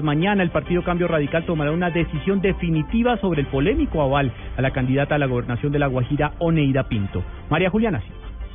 [0.00, 4.70] Mañana el Partido Cambio Radical tomará una decisión definitiva sobre el polémico aval a la
[4.70, 7.24] candidata a la gobernación de La Guajira, Oneida Pinto.
[7.50, 8.00] María Juliana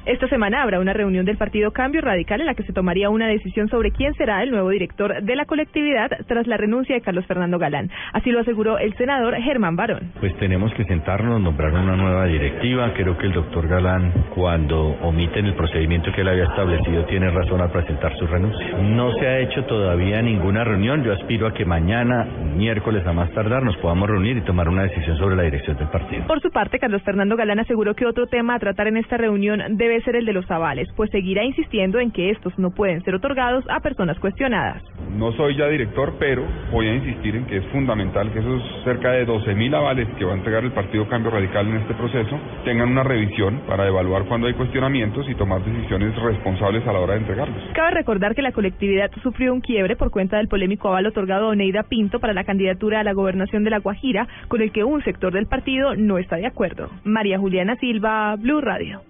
[0.05, 3.28] esta semana habrá una reunión del Partido Cambio Radical en la que se tomaría una
[3.28, 7.26] decisión sobre quién será el nuevo director de la colectividad tras la renuncia de Carlos
[7.26, 7.89] Fernando Galán.
[8.13, 10.12] Así lo aseguró el senador Germán Barón.
[10.20, 12.94] Pues tenemos que sentarnos, nombrar una nueva directiva.
[12.94, 17.62] Creo que el doctor Galán, cuando omite el procedimiento que él había establecido, tiene razón
[17.62, 18.77] al presentar su renuncia.
[18.77, 21.03] No se ha hecho todavía ninguna reunión.
[21.03, 24.84] Yo aspiro a que mañana, miércoles a más tardar, nos podamos reunir y tomar una
[24.84, 26.27] decisión sobre la dirección del partido.
[26.27, 29.62] Por su parte, Carlos Fernando Galán aseguró que otro tema a tratar en esta reunión
[29.77, 33.16] debe ser el de los avales, pues seguirá insistiendo en que estos no pueden ser
[33.16, 34.84] otorgados a personas cuestionadas.
[35.18, 39.12] No soy ya director, pero voy a insistir en que es fundamental que esos cerca
[39.12, 42.90] de 12.000 avales que va a entregar el Partido Cambio Radical en este proceso tengan
[42.90, 47.20] una revisión para evaluar cuando hay cuestionamientos y tomar decisiones responsables a la hora de
[47.20, 47.63] entregarlos.
[47.73, 51.49] Cabe recordar que la colectividad sufrió un quiebre por cuenta del polémico aval otorgado a
[51.49, 55.04] Oneida Pinto para la candidatura a la gobernación de La Guajira, con el que un
[55.04, 56.90] sector del partido no está de acuerdo.
[57.04, 59.02] María Juliana Silva, Blue Radio.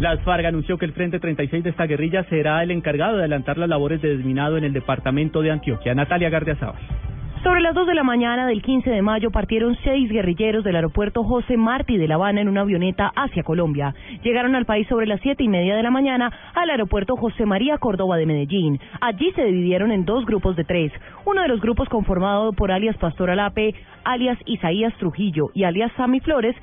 [0.00, 3.58] Las FARC anunció que el Frente 36 de esta guerrilla será el encargado de adelantar
[3.58, 5.94] las labores de desminado en el departamento de Antioquia.
[5.94, 6.82] Natalia Gardiazabal.
[7.44, 11.22] Sobre las 2 de la mañana del 15 de mayo partieron seis guerrilleros del aeropuerto
[11.24, 13.94] José Martí de La Habana en una avioneta hacia Colombia.
[14.22, 17.76] Llegaron al país sobre las siete y media de la mañana al aeropuerto José María
[17.76, 18.80] Córdoba de Medellín.
[19.00, 20.90] Allí se dividieron en dos grupos de tres.
[21.26, 26.20] Uno de los grupos conformado por alias Pastor Alape, alias Isaías Trujillo y alias Sami
[26.20, 26.56] Flores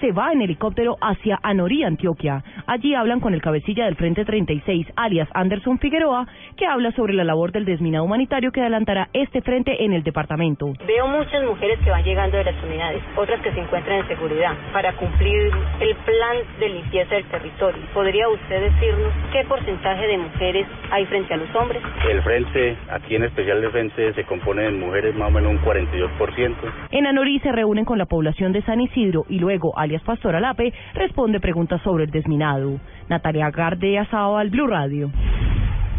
[0.00, 2.42] se va en helicóptero hacia Anorí, Antioquia.
[2.66, 7.24] Allí hablan con el cabecilla del Frente 36, alias Anderson Figueroa, que habla sobre la
[7.24, 10.72] labor del desminado humanitario que adelantará este frente en el departamento.
[10.86, 14.54] Veo muchas mujeres que van llegando de las comunidades, otras que se encuentran en seguridad,
[14.72, 17.82] para cumplir el plan de limpieza del territorio.
[17.94, 21.82] ¿Podría usted decirnos qué porcentaje de mujeres hay frente a los hombres?
[22.08, 25.60] El frente, aquí en especial el frente, se compone de mujeres más o menos un
[25.60, 26.54] 42%.
[26.90, 30.72] En Anorí se reúnen con la población de San Isidro y luego alias Pastor Alape,
[30.92, 32.78] responde preguntas sobre el desminado.
[33.08, 35.10] Natalia Garde Asao al Blue Radio.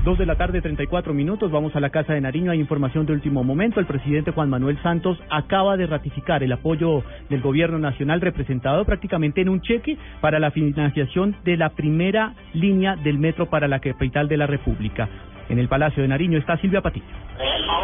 [0.06, 1.52] Dos de la tarde, 34 minutos.
[1.52, 2.52] Vamos a la Casa de Nariño.
[2.52, 3.80] Hay información de último momento.
[3.80, 9.42] El presidente Juan Manuel Santos acaba de ratificar el apoyo del gobierno nacional representado prácticamente
[9.42, 14.30] en un cheque para la financiación de la primera línea del metro para la capital
[14.30, 15.10] de la República.
[15.50, 17.06] En el Palacio de Nariño está Silvia Patiño.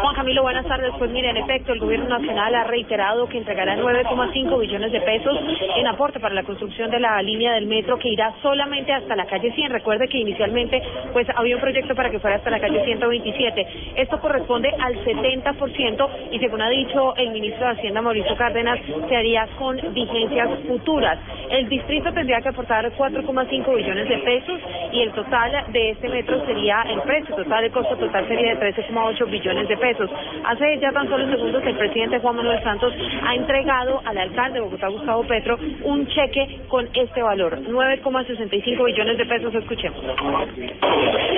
[0.02, 0.92] Juan Camilo, buenas tardes.
[0.98, 5.36] Pues mire, en efecto, el gobierno nacional ha reiterado que entregará 9,5 billones de pesos
[5.76, 9.26] en aporte para la construcción de la línea del metro que irá solamente hasta la
[9.26, 9.72] calle 100.
[9.72, 10.82] Recuerde que inicialmente
[11.12, 13.66] pues había un proyecto para que fuera hasta la calle 127.
[13.96, 18.78] Esto corresponde al 70% y según ha dicho el ministro de Hacienda Mauricio Cárdenas,
[19.08, 21.18] se haría con vigencias futuras.
[21.50, 24.60] El distrito tendría que aportar 4,5 billones de pesos
[24.92, 28.74] y el total de este metro sería el precio total el costo total sería de
[28.74, 30.10] 13,8 billones de pesos.
[30.44, 32.92] Hace ya tan solo segundos el presidente Juan Manuel Santos
[33.24, 39.18] ha entregado al alcalde de Bogotá, Gustavo Petro, un cheque con este valor, 9,65 billones
[39.18, 39.54] de pesos.
[39.54, 40.00] Escuchemos.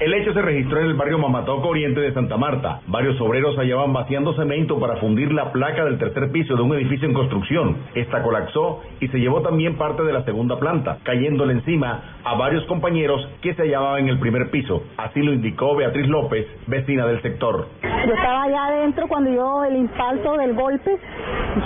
[0.00, 2.82] El hecho se registró en el barrio Mamatoco Oriente de Santa Marta.
[2.86, 7.08] Varios obreros hallaban vaciando cemento para fundir la placa del tercer piso de un edificio
[7.08, 7.78] en construcción.
[7.96, 12.64] Esta colapsó y se llevó también parte de la segunda planta, cayéndole encima a varios
[12.66, 14.84] compañeros que se hallaban en el primer piso.
[14.98, 17.66] Así lo indicó Beatriz López, vecina del sector.
[17.82, 20.96] Yo estaba allá adentro cuando yo el impacto del golpe,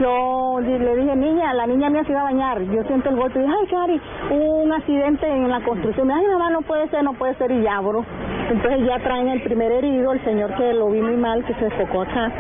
[0.01, 2.63] yo le dije, niña, la niña mía se iba a bañar.
[2.63, 4.01] Yo siento el golpe y dije, ay, Cari,
[4.31, 6.11] un accidente en la construcción.
[6.11, 7.51] Ay, mamá, no puede ser, no puede ser.
[7.53, 8.03] Y ya, bro.
[8.53, 11.65] Entonces ya traen el primer herido, el señor que lo vi muy mal, que se
[11.65, 12.31] enfocó acá,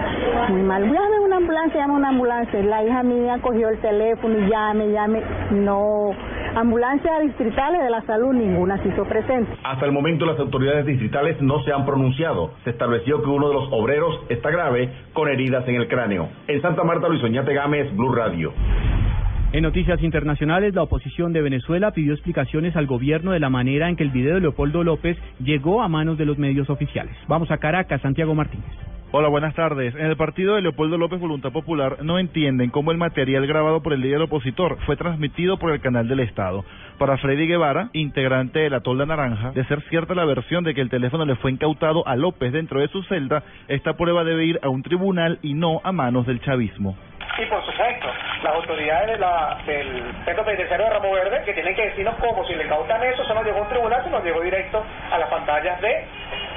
[0.50, 0.82] muy mal.
[0.82, 2.62] Llame una ambulancia, llame una ambulancia.
[2.62, 5.22] La hija mía cogió el teléfono y llame, llame.
[5.52, 6.10] No,
[6.54, 9.52] ambulancia distritales de la salud, ninguna se hizo presente.
[9.64, 12.52] Hasta el momento las autoridades distritales no se han pronunciado.
[12.64, 16.28] Se estableció que uno de los obreros está grave con heridas en el cráneo.
[16.46, 18.52] En Santa Marta, Luis Oñate Gámez, Blue Radio.
[19.52, 23.96] En noticias internacionales, la oposición de Venezuela pidió explicaciones al gobierno de la manera en
[23.96, 27.14] que el video de Leopoldo López llegó a manos de los medios oficiales.
[27.28, 28.64] Vamos a Caracas, Santiago Martínez.
[29.10, 29.94] Hola, buenas tardes.
[29.94, 33.93] En el partido de Leopoldo López Voluntad Popular no entienden cómo el material grabado por
[33.93, 36.64] el líder opositor fue transmitido por el canal del Estado.
[36.98, 40.81] Para Freddy Guevara, integrante de la Tolda Naranja, de ser cierta la versión de que
[40.81, 44.58] el teléfono le fue incautado a López dentro de su celda, esta prueba debe ir
[44.62, 46.96] a un tribunal y no a manos del chavismo.
[47.37, 48.08] Sí, por supuesto.
[48.42, 52.44] Las autoridades de la, del Centro Penitenciario de Ramo Verde que tienen que decirnos cómo,
[52.46, 55.28] si le cautan eso, eso no llegó a un tribunal, sino llegó directo a las
[55.30, 56.04] pantallas de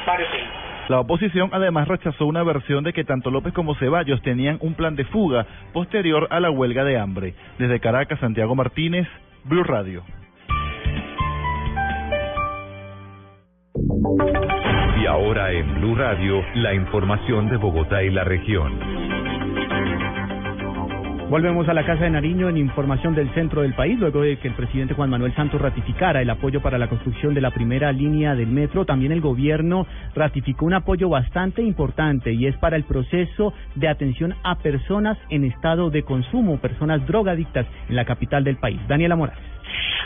[0.07, 0.65] Mario Silva.
[0.87, 4.95] La oposición además rechazó una versión de que tanto López como Ceballos tenían un plan
[4.95, 7.33] de fuga posterior a la huelga de hambre.
[7.57, 9.07] Desde Caracas, Santiago Martínez,
[9.43, 10.03] Blue Radio.
[15.01, 19.14] Y ahora en Blue Radio, la información de Bogotá y la región.
[21.29, 24.47] Volvemos a la Casa de Nariño en información del centro del país, luego de que
[24.47, 28.35] el presidente Juan Manuel Santos ratificara el apoyo para la construcción de la primera línea
[28.35, 28.85] del metro.
[28.85, 34.35] También el gobierno ratificó un apoyo bastante importante y es para el proceso de atención
[34.43, 38.79] a personas en estado de consumo, personas drogadictas en la capital del país.
[38.87, 39.43] Daniela Morales.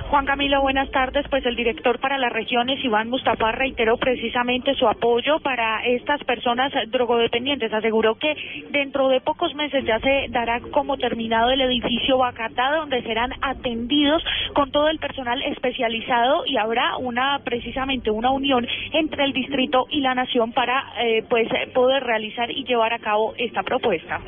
[0.10, 1.28] Juan Camilo, buenas tardes.
[1.30, 6.74] Pues el director para las regiones, Iván Mustafa, reiteró precisamente su apoyo para estas personas
[6.88, 7.72] drogodependientes.
[7.72, 8.36] Aseguró que
[8.72, 14.24] dentro de pocos meses ya se dará como terminado el edificio Bacatá, donde serán atendidos
[14.54, 20.02] con todo el personal especializado y habrá una precisamente una unión entre el distrito y
[20.02, 24.20] la nación para eh, pues poder realizar y llevar a cabo esta propuesta.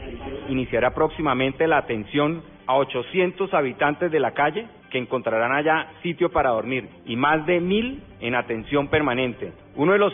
[0.49, 6.49] Iniciará próximamente la atención a 800 habitantes de la calle que encontrarán allá sitio para
[6.49, 9.51] dormir y más de mil en atención permanente.
[9.75, 10.13] Uno de los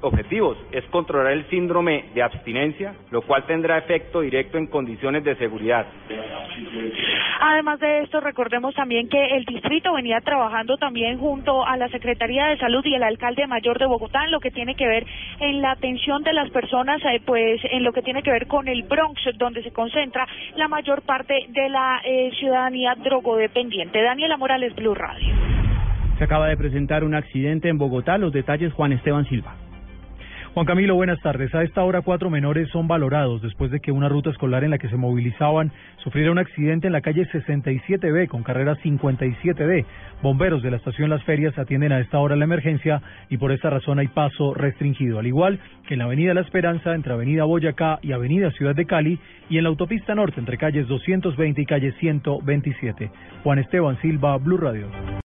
[0.00, 5.34] objetivos es controlar el síndrome de abstinencia, lo cual tendrá efecto directo en condiciones de
[5.36, 5.86] seguridad.
[7.40, 12.46] Además de esto, recordemos también que el distrito venía trabajando también junto a la Secretaría
[12.46, 15.04] de Salud y el alcalde mayor de Bogotá en lo que tiene que ver
[15.40, 18.68] en la atención de las personas, eh, pues en lo que tiene que ver con
[18.68, 23.95] el Bronx, donde se concentra la mayor parte de la eh, ciudadanía drogodependiente.
[24.02, 25.34] Daniela Morales, Blue Radio.
[26.18, 28.18] Se acaba de presentar un accidente en Bogotá.
[28.18, 29.54] Los detalles, Juan Esteban Silva.
[30.56, 31.54] Juan Camilo, buenas tardes.
[31.54, 34.78] A esta hora cuatro menores son valorados después de que una ruta escolar en la
[34.78, 39.84] que se movilizaban sufriera un accidente en la calle 67B con carrera 57D.
[40.22, 43.68] Bomberos de la estación Las Ferias atienden a esta hora la emergencia y por esta
[43.68, 47.98] razón hay paso restringido, al igual que en la avenida La Esperanza entre avenida Boyacá
[48.00, 49.18] y avenida Ciudad de Cali
[49.50, 53.10] y en la autopista norte entre calles 220 y calle 127.
[53.44, 54.86] Juan Esteban Silva, Blue Radio.